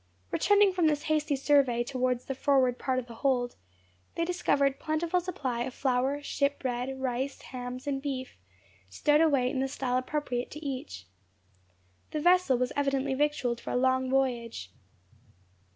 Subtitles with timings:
[0.31, 3.55] Returning from this hasty survey towards the forward part of the hold,
[4.15, 8.35] they discovered a plentiful supply of flour, ship bread, rice, hams, and beef,
[8.89, 11.05] stowed away in the style appropriate to each.
[12.09, 14.71] The vessel was evidently victualled for a long voyage.